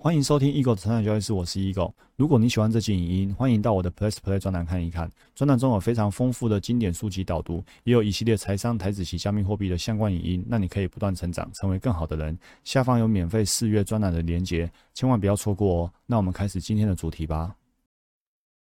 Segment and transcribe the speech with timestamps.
[0.00, 1.92] 欢迎收听 Eagle 的成长交易室，我是 Eagle。
[2.14, 5.10] 如果你喜欢这期影音，欢迎到我的 Plus Play 专栏看一看。
[5.34, 12.38] 专栏中有非常丰富的经典书籍导读，也有一系列财商、台子及加密货币的相关影音，让你可以不断成长，成为更好的人。
[12.62, 15.92] 下方有免费试阅专栏的连结，千万不要错过哦。
[16.06, 17.56] 那我们开始今天的主题吧。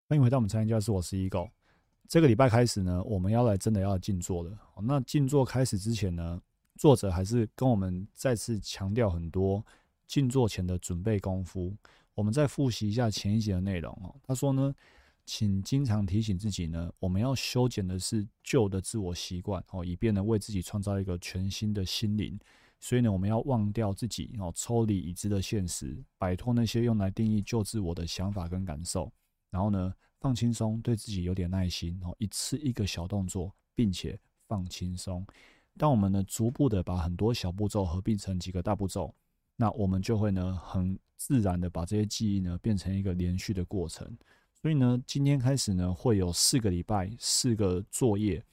[0.10, 1.52] 欢迎回到我们成长交易室，我是 Eagle。
[2.08, 4.52] 这个礼拜开始呢，我们要来真的要静坐了。
[4.82, 6.42] 那静坐开始之前呢，
[6.80, 9.64] 作者还是跟我们再次强调很多。
[10.12, 11.74] 静坐前的准备功夫，
[12.14, 14.14] 我们再复习一下前一节的内容哦。
[14.22, 14.76] 他说呢，
[15.26, 22.38] 请经常提醒自己呢，我们要修剪的是旧的自我习惯哦，以便呢为自己创造一个全新的心灵。
[22.82, 29.10] 所以呢，我们要忘掉自己哦，抽离已知的现实，摆脱那些用来定义旧自我的想法跟感受。
[29.50, 35.26] 然后呢，放轻松，对自己有点耐心哦，一次一个小动作，并且放轻松。
[35.78, 39.16] 当我们呢逐步的把很多小步骤合并成几个大步骤。
[39.62, 44.12] 那我们就会呢，很自然的把这些记忆呢变成一个连续的过程。
[44.60, 48.44] 所以呢，今天开始呢，会有四个礼拜四个作业。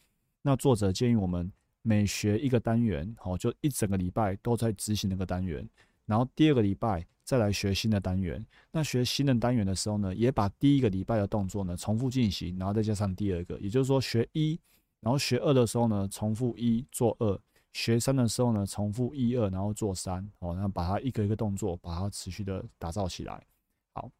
[0.43, 5.67] 那作者建议我们每学一个单元，好，就一整个礼拜都在执行那个单元。
[6.05, 8.45] 然后第二个礼拜再来学新的单元。
[8.71, 13.59] 那学新的单元的时候呢，也把第一个礼拜的动作呢重复进行，然后再加上第二个。
[13.61, 14.61] 也就是说，学一，
[15.01, 17.41] 然后学二的时候呢，重复一做二。
[17.73, 23.47] 学三的时候呢，重复一二，然后做三，哦，然后把它一个一个动作，把它持续的打造起来。
[23.93, 24.11] 好，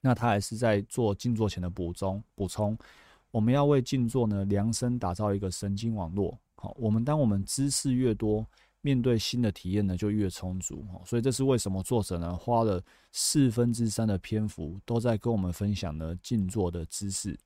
[0.00, 2.78] 那他还是在做静坐前的补充补充。
[3.30, 6.38] 我们要为静坐呢量身打造一个神经网络。
[6.54, 8.46] 好，我们当我们知识越多，
[8.80, 10.86] 面对新的体验呢就越充足。
[10.94, 17.38] 哦，所以这是为什么作者呢花了四分之三的篇幅都在跟我们分享呢静坐的知识。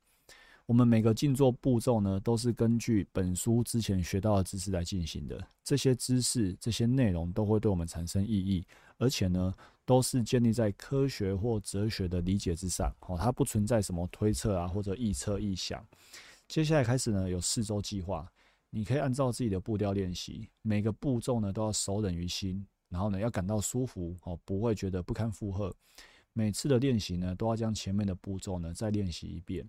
[0.73, 5.47] 我们每个静坐步骤呢，都是根据本书之前学到的知识来进行的。
[5.63, 9.53] 这些知识、这些内容都会对我们产生意义，而且呢，
[9.85, 12.91] 都是建立在科学或哲学的理解之上。
[13.01, 15.87] 哦，它不存在什么推测啊，或者臆测、臆想。
[16.49, 18.27] 接下来开始呢，有四周计划，
[18.71, 25.71] 你可以按照自己的步调练习，每个步骤呢都要熟稔于心，然后呢要感到舒服哦，不会觉得不堪负荷。
[26.33, 29.69] 每次的练习呢，都要将前面的步骤呢再练习一遍。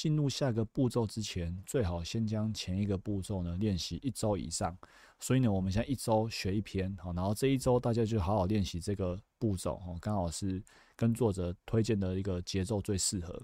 [0.00, 4.74] 进入下一个步骤之前，最好先将前一个步骤呢练习一周以上。
[5.18, 10.64] 所以呢，我们现在一周学一篇，好，然后这一周大家就好好练习这个步骤，哦，刚好是
[10.96, 13.42] 跟作者推荐的一个节奏最适合。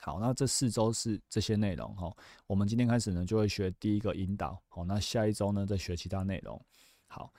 [0.00, 2.10] 好，那这四周是这些内容，哈，
[2.46, 6.58] 我们今天开始呢就会学第一个引导，好，那下一周呢再学其他内容。
[7.06, 7.30] 好，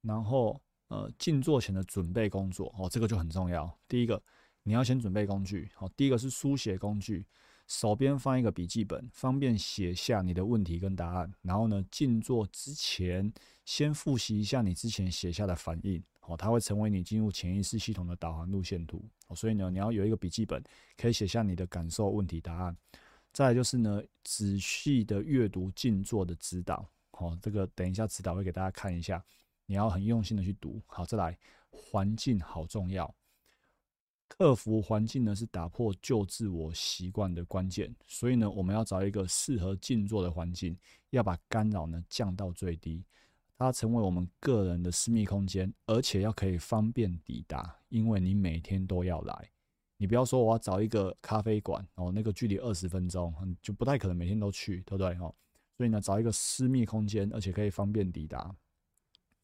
[0.00, 3.70] 然后呃，静坐前的准备工作，哦，这个就很重要。
[3.86, 4.22] 第一个，
[4.62, 7.26] 你要先准备工具，好，第一个是书写工具。
[7.70, 11.32] 手边放一个笔记本，方便写下你的问题跟答案。
[11.40, 13.32] 然后呢，静坐之前
[13.64, 19.08] 先复习一下你之前写下的反应，哦，它会成为你进入潜意识系统的导航路线图。
[19.28, 20.60] 哦，所以呢，你要有一个笔记本，
[20.96, 22.76] 可以写下你的感受、问题、答案。
[23.32, 26.84] 再来就是呢，仔细的阅读静坐的指导。
[27.12, 29.24] 哦，这个等一下指导会给大家看一下，
[29.66, 30.82] 你要很用心的去读。
[30.88, 31.38] 好，再来，
[31.70, 33.14] 环境好重要。
[34.32, 37.92] 克服环境呢，是打破旧自我习惯的关键。
[38.06, 40.78] 所以呢，我们要找一个适合静坐的环境，
[41.10, 43.04] 要把干扰呢降到最低，
[43.58, 47.76] 它成为我们个人的私密空间，而且要可以方便抵达。
[47.88, 49.50] 因为你每天都要来，
[49.96, 55.08] 你不要说我要找一个咖啡馆哦，那个距离二十分钟，就不太可能每天都去，对不对？
[55.16, 55.34] 哦，
[55.76, 58.54] 所以呢，找一个私密空间，而且可以方便抵达，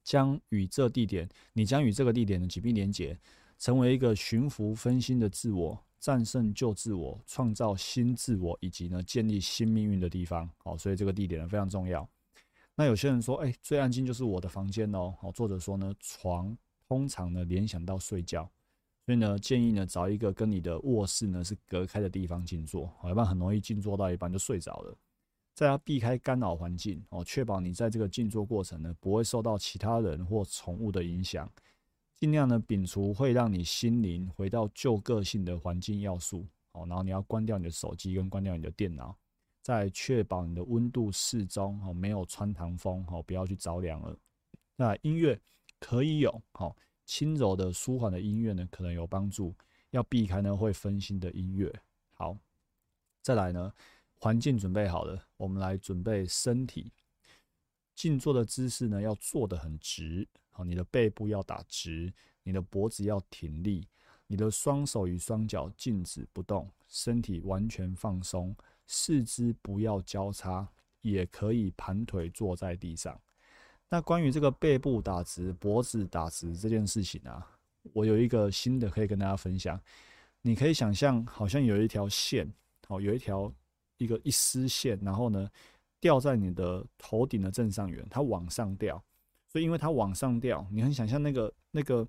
[0.04, 3.18] 将与这地点，你将与这个地点的紧密连接。
[3.58, 10.48] 成为一个驯服分心的自我，战胜旧自我，创造新自我，以及呢建立新命运的地方。
[10.58, 12.08] 好，所以这个地点呢非常重要。
[12.74, 15.14] 那有些人说，哎，最安静就是我的房间哦。
[15.20, 16.56] 好，作者说呢，床
[16.86, 18.48] 通常呢联想到睡觉，
[19.06, 24.94] 所以呢建议呢找一个跟你的卧室呢是隔开的地方静坐，好，要不然很容易静坐到一半就睡着了。
[25.54, 31.50] 再要避开干扰环境哦，确保你在这个静坐过程呢不会受到其他人或宠物的影响。
[32.16, 39.14] 尽量呢摒除会让你心灵回到旧个性的环境要素，好，然后你要关掉你的手机跟关掉你的电脑，
[39.60, 44.16] 再确保你的温度适中，好，没有穿堂风，好，不要去着凉了。
[44.76, 45.38] 那音乐
[45.78, 46.74] 可以有，好，
[47.04, 49.54] 轻柔的舒缓的音乐呢可能有帮助，
[49.90, 51.70] 要避开呢会分心的音乐。
[52.14, 52.34] 好，
[53.20, 53.70] 再来呢，
[54.18, 56.90] 环境准备好了，我们来准备身体，
[57.94, 60.26] 静坐的姿势呢要坐得很直。
[60.56, 62.10] 好，你的背部要打直，
[62.42, 63.86] 你的脖子要挺立，
[64.26, 68.56] 你的双手与双脚静止不动，身体完全放松，
[68.86, 70.66] 四肢不要交叉，
[71.02, 73.20] 也可以盘腿坐在地上。
[73.90, 77.46] 那关于这个背部打直、脖子打直这件事情啊，
[77.92, 79.78] 我有一个新的可以跟大家分享。
[80.40, 82.50] 你可以想象，好像有一条线，
[82.88, 83.52] 哦，有一条
[83.98, 85.50] 一个一丝线，然后呢，
[86.00, 89.04] 吊在你的头顶的正上缘，它往上吊。
[89.56, 92.06] 所以，因为它往上吊，你很想象那个那个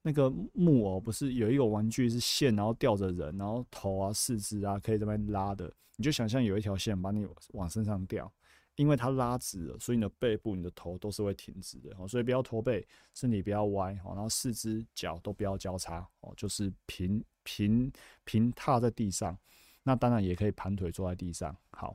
[0.00, 8.32] 那个木偶，不是有一个玩具是线，然后吊着人，然后头啊、四肢啊可以这边拉的，你就想象有一条线把你往身上吊。
[8.76, 12.08] 因为它拉直了，所以你的背部、你的头都是会挺直的哦。
[12.08, 14.14] 所以不要驼背，身体不要歪哦。
[14.14, 17.92] 然后四肢脚都不要交叉哦，就是平平
[18.24, 19.36] 平踏在地上。
[19.82, 21.54] 那当然也可以盘腿坐在地上。
[21.72, 21.94] 好，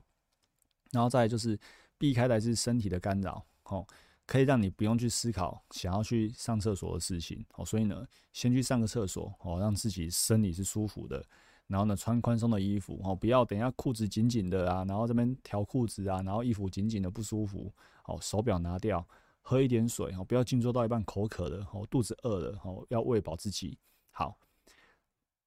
[0.92, 1.58] 然后再就是
[1.98, 3.84] 避开来自身体的干扰哦，
[4.26, 7.64] 可以让你不用去思考想要去上厕所的事情哦。
[7.64, 11.24] 所以呢，先去上个厕所哦，让自己身体是舒服的。
[11.68, 17.72] 然后呢，穿宽松的衣服哦，不要等一下裤子紧紧的啊，然后这边调裤子啊，然后衣服紧紧的不舒服。
[18.02, 19.06] 好，手表拿掉，
[19.40, 23.78] 喝一点水哦，不要静坐到一半口渴了哦，肚子饿了哦，要喂饱自己。
[24.10, 24.36] 好，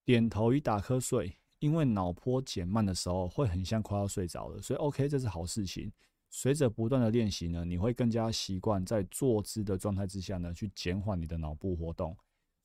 [0.04, 5.92] 点头与打瞌睡，因为脑波减慢的时候会很像快要睡着了，所以 OK，这是好事情。
[6.38, 12.14] 随着不断的练习呢，你会更加习惯在坐姿的状态之下呢，去减缓你的脑部活动。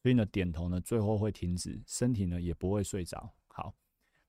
[0.03, 3.33] 所以呢，点头呢，最后会停止，身体呢也不会睡着。
[3.47, 3.73] 好，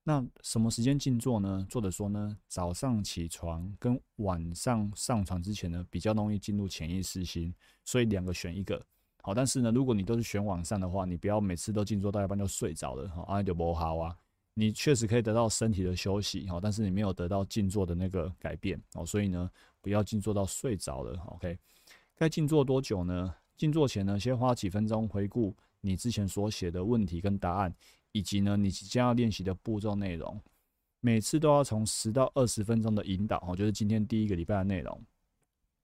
[0.04, 1.66] 那什么时间静坐呢？
[1.68, 7.52] 作者说呢，早上起床跟晚上上床之前呢，比较容易进入潜意识心，
[7.84, 8.86] 所以两个选一个。
[9.24, 14.16] 好，但是呢，如果你都是选晚上的话，你不要每次都静坐到一半就睡着了，哈，那就不好啊。
[14.54, 19.50] 你确实可以得到身体的休息，哈，但是你没有得到静坐的那个改变，哦，所以呢，
[19.82, 21.20] 不要静坐到睡着了。
[21.28, 21.58] OK，
[22.16, 23.34] 该静坐多久呢？
[23.58, 27.74] 静坐前呢，先花几分钟回顾你之前所写的问题跟答案。
[28.14, 30.38] 以及呢，你即将要练习的步骤内容，
[31.00, 35.02] 每次都要从十到二十分钟的引导哦，就是今天第一个礼拜的内容。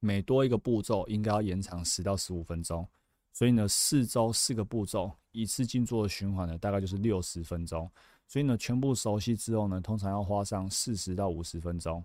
[0.01, 2.85] 每多一个步骤，应该要延长十到十五分钟。
[3.31, 7.89] 所以呢，四周四个步骤，一次静坐的循环呢，大概就是六十分钟。
[8.27, 12.03] 所以呢，全部熟悉之后呢，通常要花上四十到五十分钟。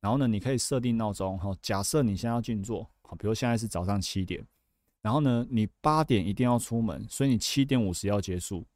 [0.00, 4.44] 然后呢，你可以设定闹钟哈，假设你现在要静坐，好，比如现在是早上七点，
[5.00, 8.66] 然后呢，你八点一定要出门，所以你七点五十要结束。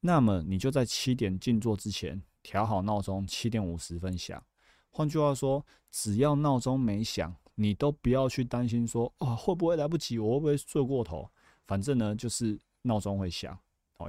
[0.00, 4.42] 那么你就在七点静坐之前调好闹钟，七点五十分响。
[4.90, 11.30] 换句话说，只要闹钟没响，你都不要去担心说哦会不会来不及，我会不会睡过头。
[11.68, 13.56] 反正呢就是闹钟会响，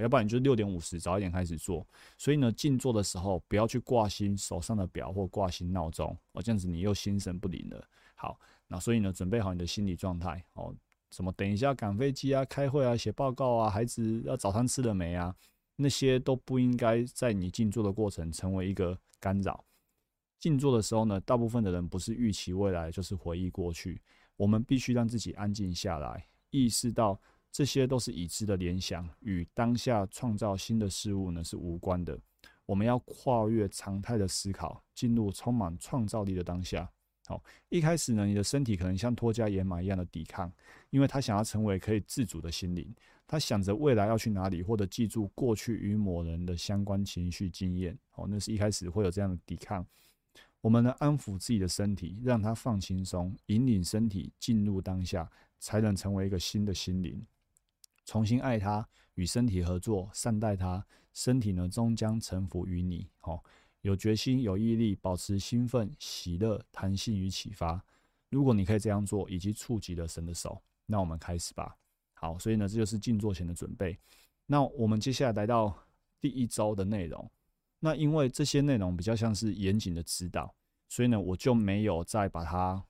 [0.01, 1.85] 要不然你就六点五十早一点开始做。
[2.17, 7.87] 所以呢静坐的时候不要去挂心手上的表或挂心闹钟，哦这样子你又心神不宁了。
[8.15, 10.73] 好，那所以呢准备好你的心理状态，哦
[11.11, 15.35] 什么等一下赶飞机啊、开会啊、写报告啊、孩子要早餐吃了没啊？
[15.75, 19.63] 那些都不应该在你静坐的过程成为一个干扰。
[20.39, 24.01] 静坐的时候呢，大部分的人不是预期未来，就是回忆过去。
[24.35, 27.19] 我们必须让自己安静下来，意识到
[27.53, 32.19] 这些都是已知的联想，与当下创造新的事物呢是无关的。
[32.65, 36.89] 我们要跨越常态的思考，进入充满创造力的当下。
[37.27, 40.51] 好，一开始呢，你的身体可能像脱缰野马一样的抵抗，
[40.89, 42.91] 因为他想要成为可以自主的心灵，
[43.27, 47.95] 他想着未来要去哪里，或者记住过去与某人的相关情绪经验。
[48.15, 49.85] 哦，那是一开始会有这样的抵抗。
[50.59, 55.29] 我们呢，安抚自己的身体，让它放轻松，引领身体进入当下，
[55.59, 57.23] 才能成为一个新的心灵，
[58.05, 63.09] 重新爱他，与身体合作，善待他，身体呢，终将臣服于你。
[63.21, 63.41] 哦。
[63.81, 67.83] 有决心、有毅力，保持兴奋、喜乐、弹性与启发。
[68.29, 71.75] 如果你可以这样做，以及触及了神的手，那我们开始吧。
[72.13, 73.99] 好，所以呢，这就是静坐前的准备。
[74.45, 75.77] 那我们接下来来到
[76.21, 77.29] 第一周的内容。
[77.79, 80.55] 那因为这些内容比较像是严谨的指导，
[80.87, 82.81] 所以呢，我就没有再把它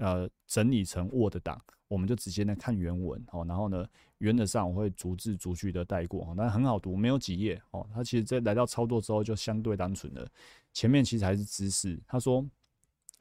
[0.00, 1.64] 呃整理成 Word 档。
[1.86, 3.86] 我们就直接呢看原文哦，然后呢，
[4.20, 7.86] 原则上我会逐字逐句的带过，但很好读，没有几页哦。
[7.92, 10.28] 它其实在来到操作之后就相对单纯了，
[10.72, 11.98] 前面其实还是知识。
[12.06, 12.46] 他说，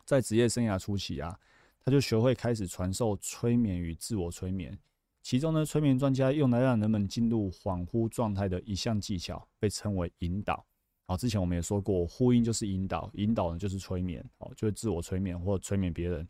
[0.06, 1.40] 在职业生涯初期啊，
[1.80, 4.78] 他就学会开始传授催眠与自我催眠，
[5.24, 10.66] 其中呢，催眠专家用来让人们进入恍惚状态的一项技巧，被称为引导。
[11.06, 16.28] 好，之前我们也说过，呼应就是引导，引导呢就是催眠，哦，就是自我催眠或催眠别人。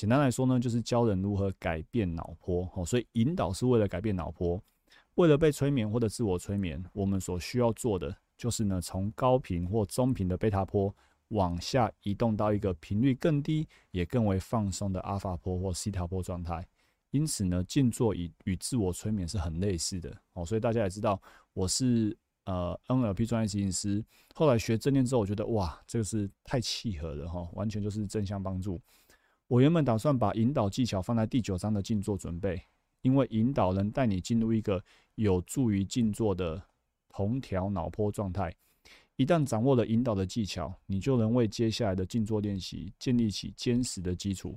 [0.00, 4.58] 简单来说呢，就是教人如何改变脑波哦，所以引导是为了改变脑波，
[5.16, 10.96] 为了被催眠或者自我催眠，我们所需要做的就是呢，从高频或中频的贝塔波
[11.28, 16.66] 往下移动到一个频率更低也更为放松的阿法波或西塔波状态。
[17.10, 21.20] 因此呢，静坐与与自我催眠是很类似的哦，所以大家也知道，
[21.52, 22.16] 我是
[22.46, 24.02] 呃 NLP 专业咨询师，
[24.34, 28.80] 后来学正念之后，我觉得哇，这个是太契合了哈，完全就是正向帮助。
[29.50, 32.62] 我原本打算把引导技巧放在第九章的静坐准备，
[33.02, 34.80] 因为引导能带你进入一个
[35.16, 36.62] 有助于静坐的
[37.08, 38.54] 同调脑波状态。
[39.16, 44.56] 一旦掌握了引导的技巧，你就能为接下来的静坐练习建立起坚实的基础。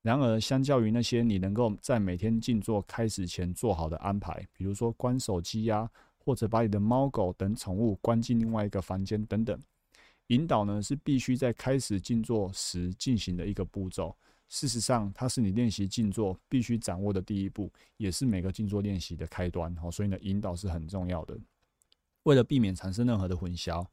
[0.00, 9.60] 然而，相较于那些你能够在每天静坐开始前做好的安排，比如说关手机呀，或者把你的猫狗等宠物关进另外一个房间等等，
[10.30, 14.16] 引导呢是必须在开始静坐时进行的一个步骤。
[14.48, 19.74] 事实上，它是你练习静坐必须掌握的第一步，也是每个静坐练习的开端。
[19.76, 21.38] 好，所以呢，引导是很重要的。
[22.24, 23.86] 为了避免产生任何的混淆，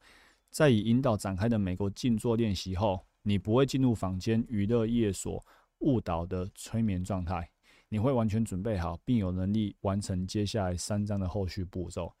[0.50, 5.44] 在以引导展开的每个静坐练习后，你不会进入房间娱乐业所。
[5.80, 7.48] 误导的催眠状态，
[7.88, 12.12] 你会完全准备好，并有能力完成接下来三章的后续步骤。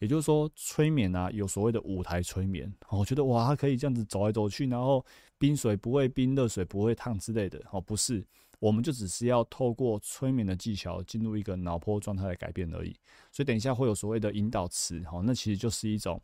[0.00, 2.72] 也就是说，催眠啊，有所谓的舞台催眠。
[2.88, 5.04] 我觉得哇，它可以这样子走来走去，然后
[5.38, 7.62] 冰水不会冰，热水不会烫之类的。
[7.70, 8.26] 哦，不是，
[8.58, 12.96] 我们就只是要透过催眠的技巧进入一个脑波状态的改变而已。
[13.30, 16.18] 所以等一下会有所谓的引导词，哦，那其实就是一种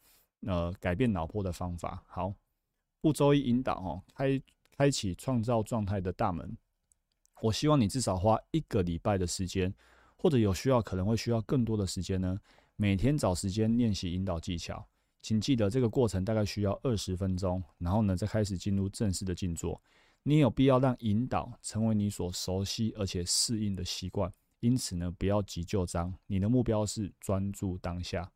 [0.46, 2.02] 呃改变脑波的方法。
[2.06, 2.32] 好，
[3.02, 4.42] 步骤一引导，哦，开
[4.74, 6.56] 开启创造状态的大门。
[7.42, 9.74] 我希望你至少花一个礼拜的时间，
[10.16, 12.40] 或者有需要可能会需要更多的时间呢。
[12.78, 14.86] 每天找时间练习引导技巧，
[15.22, 19.80] 请记得这个过程大概需要二十分钟，然后呢再开始进入正式的静坐。
[20.22, 24.30] 你有必要让引导成为你所熟悉而且适应的习惯，
[24.60, 26.12] 因此呢不要急就章。
[26.26, 28.30] 你的目标是专注当下。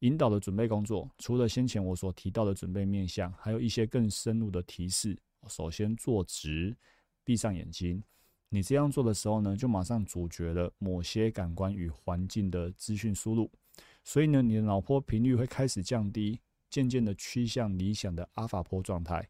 [0.00, 5.18] 引导的准备工作，除了先前我所提到的准备面向，还有一些更深入的提示。
[5.48, 6.76] 首先坐直，
[7.24, 8.00] 闭上眼睛。
[8.48, 13.50] 你这样做的时候呢，就马上阻绝了某些感官与环境的资讯输入，
[14.04, 19.28] 所以呢，你的脑波频率会开始降低，渐渐的趋向理想的阿法波状态。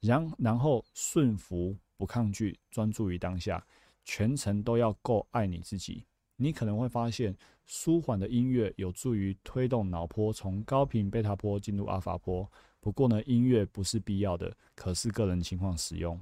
[0.00, 3.64] 然然后顺服，不抗拒，专注于当下，
[4.04, 6.04] 全程都要够爱你自己。
[6.36, 12.50] 你可能会发现，舒缓的音乐有助于推动脑波从高频贝塔波进入阿法波。
[12.80, 16.20] 不过呢，音乐不是必要的，可是个人情况使用。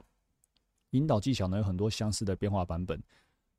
[0.90, 3.02] 引导技巧呢有很多相似的变化版本，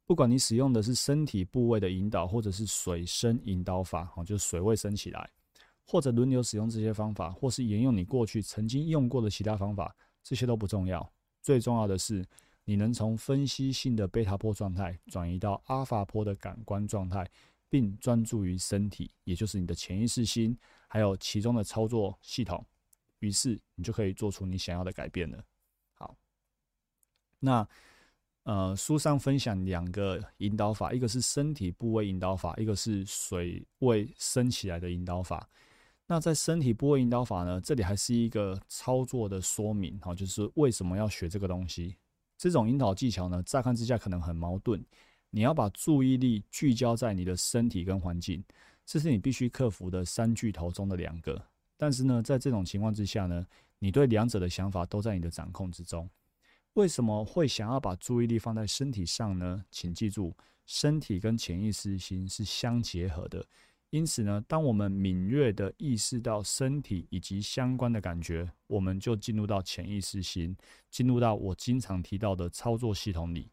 [0.05, 5.29] 不管你使用的是身体部位的引导，或者是水深引导法，哦，就是水位升起来，
[5.85, 11.09] 或者轮流使用这些方法，或是沿用你过去曾经用过的其他方法，这些都不重要。
[11.41, 12.25] 最重要的是，
[12.65, 17.29] 你能从分析性的贝塔波状态转移到阿法波的感官状态，
[17.69, 20.57] 并专注于身体，也就是你的潜意识心，
[20.87, 22.65] 还有其中的操作系统，
[23.19, 25.43] 于是你就可以做出你想要的改变了。
[25.93, 26.15] 好
[27.39, 27.67] 那，
[28.43, 35.47] 呃，书上分享两个引导法，一个是身体部位引导法，一个是水位升起来的引导法。
[36.05, 41.95] 那在身体部位引导法呢，这里还是一个操作的说明，哈，就是为什么要学这个东西。
[42.37, 44.83] 这种引导技巧呢，乍看之下可能很矛盾。
[45.29, 48.43] 你要把注意力聚焦在你的身体跟环境，
[48.85, 51.41] 这是你必须克服的三巨头中的两个。
[51.77, 53.47] 但是呢，在这种情况之下呢，
[53.79, 56.09] 你对两者的想法都在你的掌控之中。
[56.73, 59.63] 为什么会想要把注意力放在身体上呢？
[59.69, 63.45] 请记住，身体跟潜意识心是相结合的。
[63.91, 70.57] 因此呢，当我们敏锐的意识到身体以及相关的感觉，我们就进入到潜意识心，
[70.89, 73.51] 进入到我经常提到的操作系统里。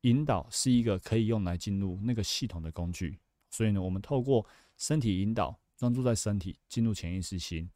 [0.00, 3.18] 引导是一个可以用来进入那个系统的工具。
[3.50, 4.46] 所以呢，我们透过
[4.78, 7.68] 身体引导，专注在身体，进入潜意识心，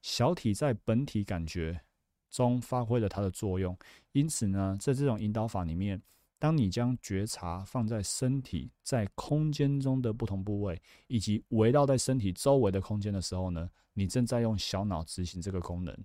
[0.00, 1.82] 小体在本体感觉。
[2.30, 3.76] 中发挥了它的作用，
[4.12, 6.00] 因此呢，在这种引导法里面，
[6.38, 15.96] 当你将觉察放在身体在空间中的不同部位，以及围绕在身体周围的空间的时候呢，你正在用小脑执行这个功能。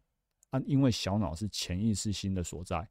[0.50, 2.88] 啊，因为小脑是潜意识心的所在，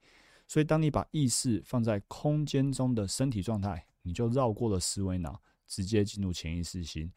[0.48, 7.10] 所以当你把意识放在空间中的身体状态，你就绕过了思维脑，直接进入潜意识心。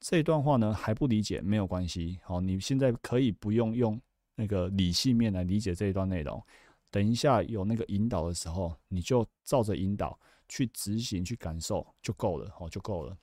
[0.00, 4.00] 这段话呢还不理解没有关系，好，你现在可以不用用。
[4.34, 6.42] 那个理性面来理解这一段内容，
[6.90, 13.16] 等一下有那个引导的时候，你就照着引导去执行、去感受就够了，哦，就够了。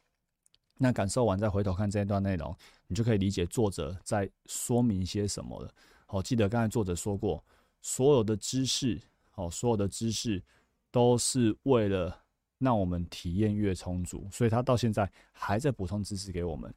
[0.77, 2.55] 那感受完再回头看这一段内容，
[2.87, 5.71] 你就可以理解作者在说明些什么了。
[6.05, 7.43] 好，记得刚才作者说过，
[7.81, 8.99] 所有的知识，
[9.29, 10.41] 好，所有的知识
[10.89, 12.17] 都是为了
[12.57, 16.73] 让我们体验越充足，所以他到现在还在补充知识给我们。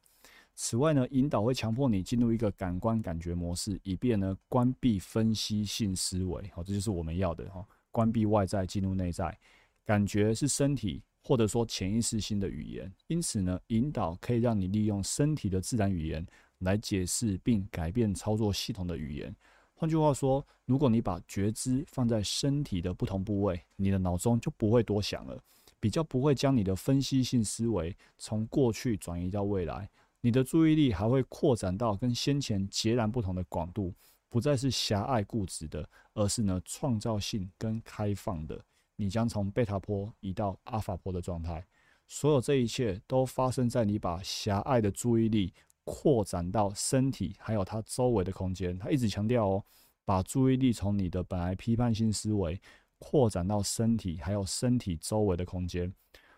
[0.55, 6.49] 此外呢，引导会强迫你进入一个感官感觉模式，以便呢关闭分析性思维。
[6.53, 9.37] 好，这就是我们要的哈，关闭外在，进入内在。
[9.83, 16.25] 感觉是身体或者说潜意识性的语言，因此呢，引导可以让你利用身体的自然语言
[16.59, 19.35] 来解释并改变操作系统的语言。
[19.73, 25.37] 换句话说，如果你把觉知放在身体的不同部位，你的脑中就不会多想了。
[25.81, 29.87] 比较不会将你的分析性思维从过去转移到未来，
[30.25, 33.93] 你的注意力还会扩展到跟先前截然不同的广度，
[34.27, 38.59] 不再是狭隘固执的，而是呢创造性跟开放的。
[38.95, 41.63] 你将从贝塔波移到阿法波的状态，
[42.07, 45.53] 所有这一切都发生在你把狭隘的注意力
[45.83, 48.75] 扩展到身体还有它周围的空间。
[48.79, 49.63] 他一直强调哦，
[50.05, 52.59] 把注意力从你的本来批判性思维。
[52.97, 55.93] 扩展到身体，还有身体周围的空间。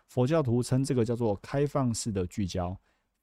[0.08, 2.78] 佛教徒称这个叫做开放式的聚焦，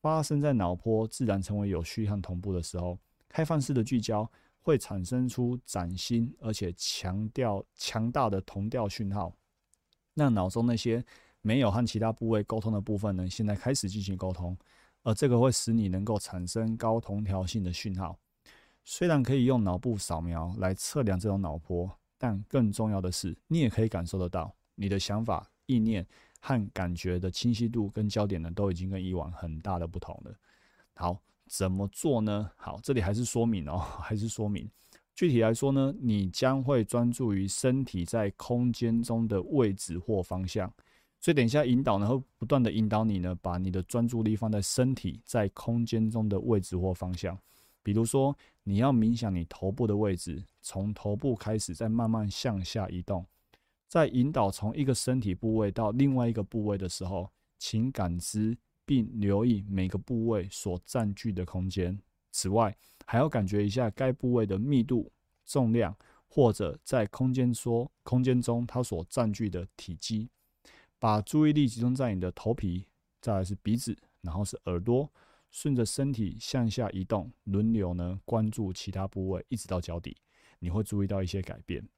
[0.04, 2.99] 发生在脑波自然成为有序和同步的时候。
[3.26, 4.30] 开放式的聚焦
[4.61, 9.34] 会产生出崭新而且强调强大的同调讯号，
[10.12, 11.02] 让脑中那些
[11.40, 14.54] 没有和其他部位沟通的部分呢，现在开始进行沟通，
[15.04, 18.18] 而这个会使你能够产生高同调性的讯号。
[18.84, 21.90] 虽然可以用脑部扫描来测量这种脑波。
[22.16, 26.06] 但更重要的是，你也可以感受得到，你的想法、意念
[26.46, 30.34] 和感觉的清晰度跟焦点呢，都已经跟以往很大的不同了。
[30.92, 32.50] 好，怎么做呢？
[32.54, 34.70] 好，这里还是说明哦， 还是说明。
[35.14, 40.70] 具体来说呢，你将会专注于身体在空间中的位置或方向。
[41.18, 47.38] 所以等一下引导呢，会不断的引导你呢，把你的专注力放在身体在空间中的位置或方向。
[47.82, 53.24] 比如说，你要冥想你头部的位置，从头部开始，再慢慢向下移动，
[53.94, 61.96] 在引导从一个身体部位到另外一个部位的时候，请感知并留意每个部位所占据的空间。
[62.32, 65.12] 此外，还要感觉一下该部位的密度、
[65.46, 65.96] 重量，
[66.26, 70.28] 或者在空间说空间中它所占据的体积。
[70.98, 72.88] 把注意力集中在你的头皮，
[73.20, 75.08] 再来是鼻子，然后是耳朵。
[75.52, 80.16] 顺着身体向下移动，轮流呢关注其他部位，一直到脚底，
[80.58, 81.88] 你会注意到一些改变。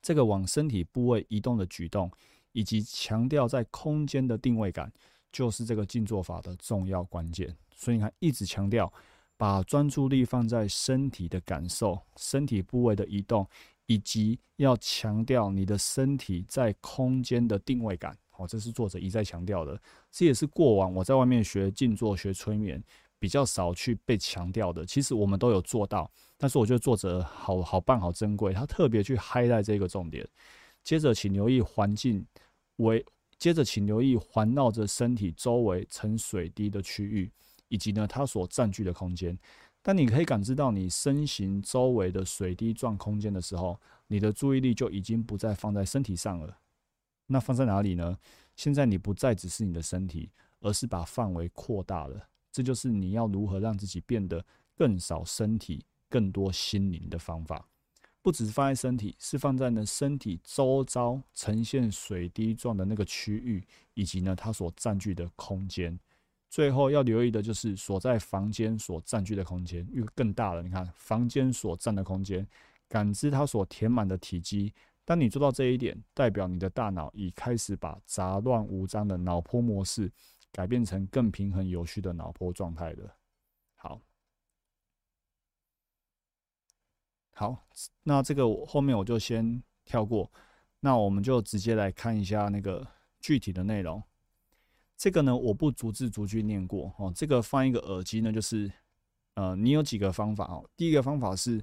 [0.00, 2.10] 这个往身体部位移动的举动，
[2.52, 4.92] 以及强调在空间的定位感，
[5.30, 7.54] 就是这个静坐法的重要关键。
[7.74, 8.92] 所以你看，一直强调
[9.36, 13.46] 把专注力放在身体的感受、身体部位的移动，
[13.86, 18.16] 以及要强调你的身体在空间的定位感。
[18.36, 19.80] 哦，这是作者一再强调的，
[20.12, 22.82] 这也是过往我在外面学静坐、学催眠
[23.18, 24.84] 比较少去被强调的。
[24.86, 30.26] 其实我们都有做到，但是我觉得作者好好棒、好珍贵，他特别去 highlight 这个重点。
[30.82, 32.24] 接着，请留意环境
[32.76, 33.04] 为，
[33.38, 37.30] 接着请留意环绕着身体周围呈水滴的区域，
[37.68, 39.38] 以及呢它所占据的空间。
[39.82, 46.58] 当你可以感知到你身形周围的水滴状空间的时候，你的注意力就已经不再放在身体上了。
[47.26, 48.18] 那放在哪里呢？
[48.56, 52.28] 现在你不再只是你的身体，而是把范围扩大了。
[52.50, 54.44] 这就是你要如何让自己变得
[54.76, 57.66] 更少身体、更多心灵的方法。
[58.20, 65.98] 不只是放在身体，是放在呢身体周遭呈现水滴状的那个区域，以及呢它所占据的空间。
[66.50, 70.62] 最后要留意的就是所在房间所占据的空间，因为更大了。
[70.62, 72.46] 你看房间所占的空间，
[72.88, 74.72] 感知它所填满的体积。
[75.04, 80.10] 当你做到这一点，代表你的大脑已开始把杂乱无章的脑波模式
[80.52, 83.10] 改变成更平衡有序的脑波状态的。
[83.76, 84.00] 好，
[87.32, 87.66] 好，
[88.02, 90.30] 那这个后面我就先跳过，
[90.80, 92.86] 那我们就直接来看一下那个
[93.20, 94.02] 具体的内容。
[94.96, 97.12] 这个呢，我不逐字逐句念过哦。
[97.14, 98.70] 这个放一个耳机呢，就是
[99.34, 100.68] 呃，你有几个方法哦。
[100.76, 101.62] 第一个方法是。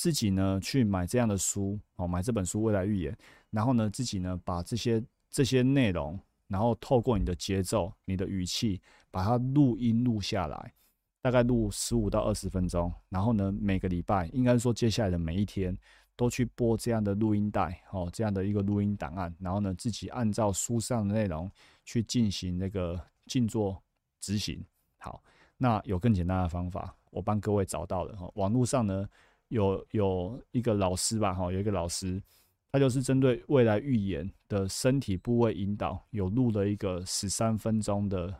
[0.00, 3.12] 自己呢去买这样的书哦，买这本书《未来预言》，
[3.50, 6.16] 然后呢自己呢把这些这些内容，
[6.48, 8.80] 然后透过你的节奏、你的语气，
[9.10, 10.74] 把它录音录下来，
[11.22, 12.92] 大概录十五到二十分钟。
[13.08, 15.76] 然后呢每个礼拜，应该说接下来的每一天，
[16.16, 19.32] 都去播这样的录音带哦，这样的一个录音档案。
[19.38, 21.50] 然后呢自己按照书上的内容
[21.84, 23.80] 去进行那个静坐
[24.20, 24.64] 执行。
[24.98, 25.22] 好，
[25.56, 29.08] 那有更简单的方法，我帮各位找到了哈，网络上呢。
[29.50, 32.22] 有有一个老师吧，哈，有一个老师，
[32.70, 38.34] 它就是针对未来预言的身体部位引导，有录了一个十三分钟的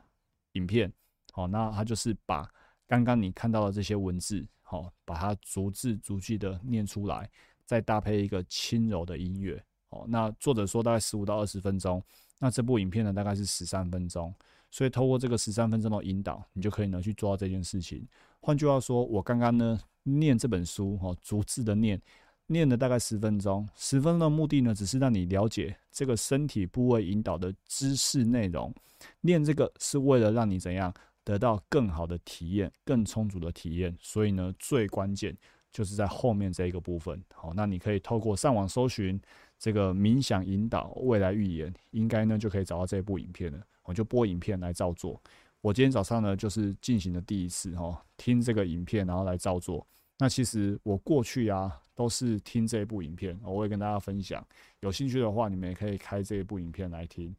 [0.53, 0.93] 影片，
[1.33, 2.49] 好，那它就是把
[2.87, 7.31] 刚刚你看到的这些文字，好，把它逐字逐句的念出来，
[7.65, 12.03] 再搭配一个轻柔的音乐，哦，那作者说大概十五到二十分钟，
[12.39, 14.35] 那这部影片呢大概是十三分钟，
[14.71, 18.07] 所以透过这个十三分钟的引导，你就可以呢去做到这件事情。
[18.41, 19.81] 换句话说，我刚刚呢。
[20.05, 22.01] 念这本书，哈，逐字的念，
[22.49, 23.67] 念了大概十分钟。
[23.75, 28.75] 十分钟的目的呢，只是让你了解这个身体部位引导的知识内容。
[29.21, 33.97] 念这个是为了让你怎样得到更好的体验，更充足的体验。
[34.01, 35.37] 所以呢，最关键
[35.71, 37.23] 就是在后面这一个部分。
[37.33, 39.21] 好，那你可以透过上网搜寻
[39.59, 43.61] 这个冥想引导未来预言，应该呢就可以找到这部影片了。
[43.85, 45.21] 我就播影片来照做。
[45.61, 49.87] 我今天早上呢就是进行的第一次哈，听这个影片然后来照做。
[50.19, 54.45] 那其实我过去啊都是听这一部影片，我会跟大家分享。
[54.81, 57.35] 有兴趣的话，你们也可以开这一部影片来听。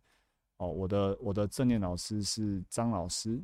[0.58, 3.42] 哦，我的我的正念老师是张老师。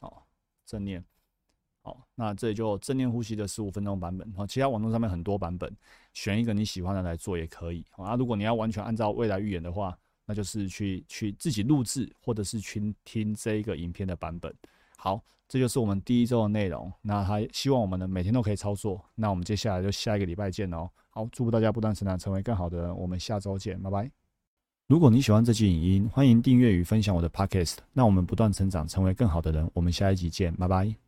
[0.00, 0.26] 好，
[0.66, 1.02] 正念。
[1.82, 4.30] 好，那这里就正念呼吸的十五分钟版本。
[4.32, 5.74] 好，其他网络上面很多版本，
[6.12, 7.84] 选一个你喜欢的来做也可以。
[7.92, 14.54] 啊，如果你要完全按照未来预言的话，那就是去去自己录制，或者是去听这一个影片的版本。
[14.96, 16.92] 好，这就是我们第一周的内容。
[17.02, 19.04] 那还希望我们呢每天都可以操作。
[19.14, 20.88] 那我们接下来就下一个礼拜见哦。
[21.10, 22.96] 好，祝福大家不断成长，成为更好的人。
[22.96, 24.10] 我们下周见，拜拜。
[24.86, 27.76] 如果你喜欢这期影音，欢迎订阅与分享我的 podcast。
[27.92, 29.70] 那我们不断成长，成为更好的人。
[29.72, 31.03] 我们下一集见，拜拜。